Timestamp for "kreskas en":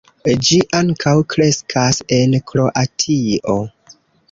1.35-2.35